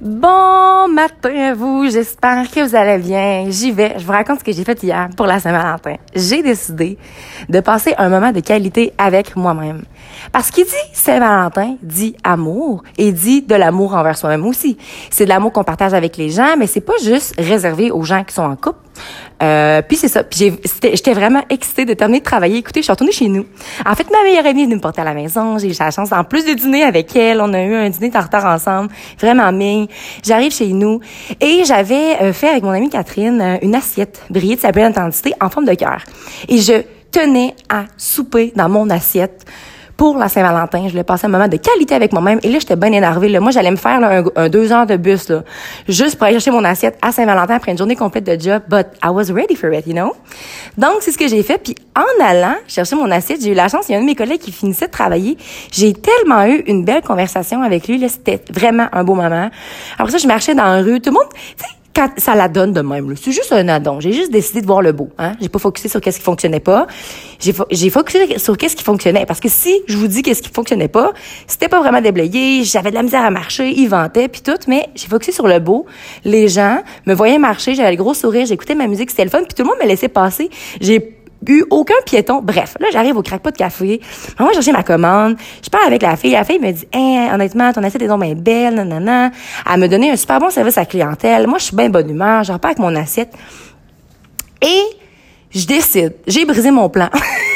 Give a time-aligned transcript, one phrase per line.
[0.00, 3.46] Bon matin à vous, j'espère que vous allez bien.
[3.48, 5.96] J'y vais, je vous raconte ce que j'ai fait hier pour la Saint-Valentin.
[6.14, 6.96] J'ai décidé
[7.48, 9.82] de passer un moment de qualité avec moi-même.
[10.30, 14.78] Parce qu'il dit Saint-Valentin dit amour et dit de l'amour envers soi-même aussi.
[15.10, 18.22] C'est de l'amour qu'on partage avec les gens, mais c'est pas juste réservé aux gens
[18.22, 18.78] qui sont en couple.
[19.42, 20.24] Euh, puis c'est ça.
[20.24, 20.52] Puis
[20.82, 22.58] j'étais vraiment excitée de terminer de travailler.
[22.58, 23.46] Écoutez, je suis retournée chez nous.
[23.86, 25.58] En fait, ma meilleure amie est venue me porter à la maison.
[25.58, 28.10] J'ai eu la chance, en plus de dîner avec elle, on a eu un dîner
[28.10, 28.90] tartare ensemble,
[29.20, 29.88] vraiment mignon.
[30.24, 31.00] J'arrive chez nous
[31.40, 34.86] et j'avais euh, fait avec mon amie Catherine euh, une assiette brillée de sa pleine
[34.86, 36.02] intensité en forme de cœur.
[36.48, 39.44] Et je tenais à souper dans mon assiette
[39.98, 40.84] pour la Saint-Valentin.
[40.84, 42.38] Je voulais passer un moment de qualité avec moi-même.
[42.44, 43.28] Et là, j'étais bien énervée.
[43.28, 43.40] Là.
[43.40, 44.00] Moi, j'allais me faire
[44.36, 45.42] un, deux heures de bus, là,
[45.88, 48.62] juste pour aller chercher mon assiette à Saint-Valentin après une journée complète de job.
[48.68, 50.14] But I was ready for it, you know?
[50.78, 51.58] Donc, c'est ce que j'ai fait.
[51.58, 53.86] Puis, en allant chercher mon assiette, j'ai eu la chance.
[53.88, 55.36] Il y a un de mes collègues qui finissait de travailler.
[55.72, 57.98] J'ai tellement eu une belle conversation avec lui.
[57.98, 59.50] Là, c'était vraiment un beau moment.
[59.98, 61.00] Après ça, je marchais dans la rue.
[61.00, 61.77] Tout le monde, tu sais,
[62.16, 63.14] ça la donne de même.
[63.16, 64.00] C'est juste un addon.
[64.00, 65.08] J'ai juste décidé de voir le beau.
[65.18, 65.32] Hein?
[65.40, 66.86] J'ai pas focusé sur qu'est-ce qui fonctionnait pas.
[67.40, 69.26] J'ai fo focusé sur qu'est-ce qui fonctionnait.
[69.26, 71.12] Parce que si je vous dis qu'est-ce qui fonctionnait pas,
[71.46, 72.62] c'était pas vraiment déblayé.
[72.64, 74.58] J'avais de la misère à marcher, il ventait puis tout.
[74.68, 75.86] Mais j'ai focusé sur le beau.
[76.24, 79.42] Les gens me voyaient marcher, j'avais le gros sourire, j'écoutais ma musique, c'était le fun.
[79.42, 80.50] Puis tout le monde me laissait passer.
[80.80, 82.40] J'ai eu aucun piéton.
[82.42, 84.00] Bref, là, j'arrive au crackpot de café.
[84.38, 85.36] Moi, chercher ma commande.
[85.62, 86.32] Je parle avec la fille.
[86.32, 89.30] La fille me dit, hey, honnêtement, ton assiette est donc bien belle, nanana.
[89.70, 91.46] Elle me donnait un super bon service à clientèle.
[91.46, 92.44] Moi, je suis bien bonne humeur.
[92.44, 93.32] Je repars avec mon assiette.
[94.62, 94.82] Et
[95.50, 96.14] je décide.
[96.26, 97.08] J'ai brisé mon plan.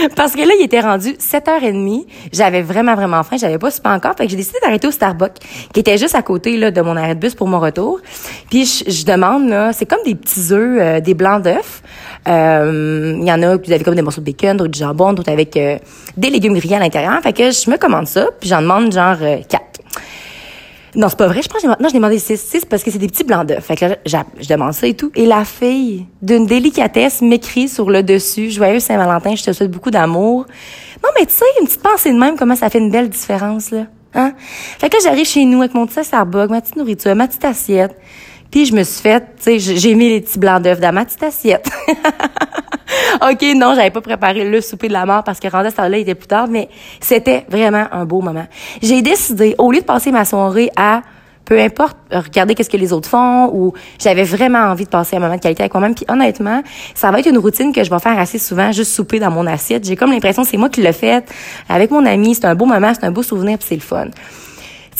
[0.16, 2.06] Parce que là, il était rendu 7h30.
[2.32, 3.36] J'avais vraiment, vraiment faim.
[3.38, 4.14] J'avais pas super encore.
[4.16, 5.38] Fait j'ai décidé d'arrêter au Starbucks,
[5.72, 8.00] qui était juste à côté là, de mon arrêt de bus pour mon retour.
[8.48, 11.82] Puis je, demande, là, c'est comme des petits œufs, euh, des blancs d'œufs.
[12.28, 15.12] Euh, il y en a vous avez comme des morceaux de bacon, d'autres du jambon,
[15.12, 15.78] d'autres avec euh,
[16.16, 17.18] des légumes grillés à l'intérieur.
[17.22, 19.16] Fait que je me commande ça, puis j'en demande genre
[19.48, 19.80] quatre.
[20.94, 21.42] Non, c'est pas vrai.
[21.42, 23.64] Je pense que demandé 6, 6 parce que c'est des petits blancs d'œufs.
[23.64, 25.10] Fait que là, je demande ça et tout.
[25.14, 29.90] Et la fille, d'une délicatesse, m'écrit sur le dessus, Joyeux Saint-Valentin, je te souhaite beaucoup
[29.90, 30.46] d'amour.
[31.02, 33.70] Non, mais tu sais, une petite pensée de même, comment ça fait une belle différence,
[33.70, 33.86] là.
[34.14, 34.32] Hein?
[34.78, 37.44] Fait que là, j'arrive chez nous avec mon petit Starbucks, ma petite nourriture, ma petite
[37.44, 37.96] assiette.
[38.50, 41.04] Puis je me suis fait, tu sais, j'ai mis les petits blancs d'œufs dans ma
[41.04, 41.70] petite assiette.
[43.30, 45.98] OK, non, j'avais pas préparé le souper de la mort parce que rendu à là
[45.98, 46.68] il était plus tard, mais
[47.00, 48.46] c'était vraiment un beau moment.
[48.82, 51.02] J'ai décidé, au lieu de passer ma soirée à
[51.50, 55.18] peu importe, regarder qu'est-ce que les autres font ou j'avais vraiment envie de passer un
[55.18, 55.96] moment de qualité avec moi-même.
[55.96, 56.62] Puis honnêtement,
[56.94, 59.44] ça va être une routine que je vais faire assez souvent, juste souper dans mon
[59.48, 59.84] assiette.
[59.84, 61.24] J'ai comme l'impression c'est moi qui l'ai fait
[61.68, 62.36] avec mon ami.
[62.36, 64.06] C'est un beau moment, c'est un beau souvenir, puis c'est le fun.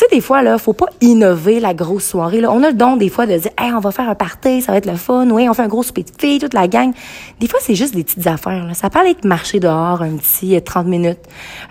[0.01, 2.41] Sais, des fois, là, faut pas innover la grosse soirée.
[2.41, 2.51] Là.
[2.51, 4.73] On a le don, des fois, de dire, hey, on va faire un party, ça
[4.73, 5.29] va être le fun.
[5.29, 6.95] Oui, on fait un gros souper de filles, toute la gang.
[7.39, 8.65] Des fois, c'est juste des petites affaires.
[8.65, 8.73] Là.
[8.73, 11.21] Ça peut aller être marcher dehors un petit 30 euh, minutes.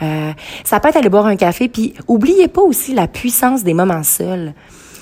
[0.03, 0.31] Euh,
[0.63, 1.69] ça peut être aller boire un café.
[1.69, 4.53] Puis, oubliez pas aussi la puissance des moments seuls.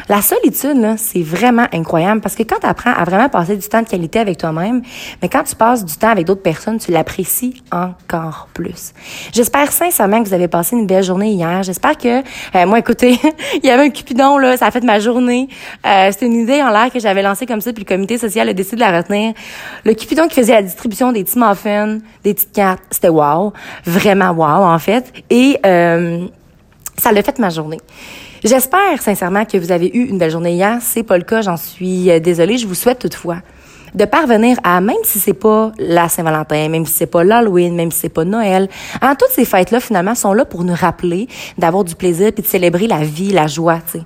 [0.09, 3.81] La solitude, c'est vraiment incroyable parce que quand tu apprends à vraiment passer du temps
[3.81, 4.81] de qualité avec toi-même,
[5.21, 8.93] mais quand tu passes du temps avec d'autres personnes, tu l'apprécies encore plus.
[9.33, 11.61] J'espère sincèrement que vous avez passé une belle journée hier.
[11.63, 13.19] J'espère que, euh, moi, écoutez,
[13.55, 15.49] il y avait un cupidon, là, ça a fait ma journée.
[15.85, 18.47] Euh, C'était une idée en l'air que j'avais lancée comme ça, puis le comité social
[18.47, 19.33] a décidé de la retenir.
[19.83, 23.51] Le cupidon qui faisait la distribution des petits muffins, des petites cartes, c'était wow.
[23.85, 25.11] Vraiment wow, en fait.
[25.29, 26.27] Et euh,
[26.97, 27.79] ça l'a fait ma journée.
[28.43, 30.77] J'espère sincèrement que vous avez eu une belle journée hier.
[30.81, 32.57] C'est pas le cas, j'en suis euh, désolée.
[32.57, 33.37] Je vous souhaite toutefois
[33.95, 37.91] de parvenir à, même si c'est pas la Saint-Valentin, même si c'est pas l'Halloween, même
[37.91, 38.69] si c'est pas Noël,
[39.01, 41.27] hein, toutes ces fêtes-là, finalement, sont là pour nous rappeler
[41.57, 44.05] d'avoir du plaisir puis de célébrer la vie, la joie, tu sais.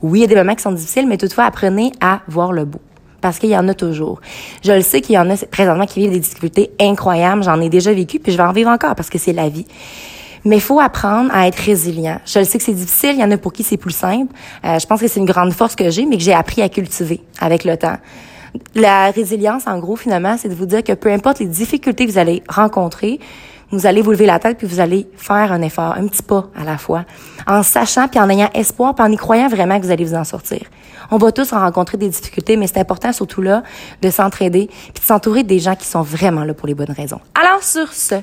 [0.00, 2.64] Oui, il y a des moments qui sont difficiles, mais toutefois, apprenez à voir le
[2.64, 2.80] beau.
[3.20, 4.20] Parce qu'il y en a toujours.
[4.64, 7.44] Je le sais qu'il y en a présentement qui vivent des difficultés incroyables.
[7.44, 9.66] J'en ai déjà vécu, puis je vais en vivre encore parce que c'est la vie.
[10.44, 12.20] Mais il faut apprendre à être résilient.
[12.26, 14.32] Je le sais que c'est difficile, il y en a pour qui c'est plus simple.
[14.64, 16.68] Euh, je pense que c'est une grande force que j'ai, mais que j'ai appris à
[16.68, 17.96] cultiver avec le temps.
[18.74, 22.10] La résilience, en gros, finalement, c'est de vous dire que peu importe les difficultés que
[22.10, 23.18] vous allez rencontrer,
[23.72, 26.46] vous allez vous lever la tête puis vous allez faire un effort, un petit pas
[26.54, 27.04] à la fois,
[27.46, 30.14] en sachant puis en ayant espoir puis en y croyant vraiment que vous allez vous
[30.14, 30.60] en sortir.
[31.10, 33.62] On va tous rencontrer des difficultés, mais c'est important surtout là
[34.00, 37.20] de s'entraider puis de s'entourer des gens qui sont vraiment là pour les bonnes raisons.
[37.34, 38.16] Alors sur ce,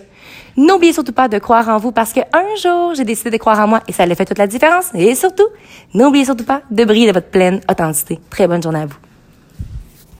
[0.57, 3.67] N'oubliez surtout pas de croire en vous parce qu'un jour, j'ai décidé de croire en
[3.67, 4.89] moi et ça a fait toute la différence.
[4.93, 5.47] Et surtout,
[5.93, 8.19] n'oubliez surtout pas de briller de votre pleine authenticité.
[8.29, 9.08] Très bonne journée à vous.